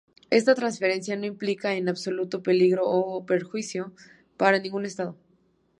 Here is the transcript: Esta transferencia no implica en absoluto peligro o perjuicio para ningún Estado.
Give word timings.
Esta 0.31 0.55
transferencia 0.55 1.15
no 1.15 1.27
implica 1.27 1.75
en 1.75 1.87
absoluto 1.87 2.41
peligro 2.41 2.81
o 2.85 3.23
perjuicio 3.27 3.93
para 4.35 4.57
ningún 4.57 4.87
Estado. 4.87 5.15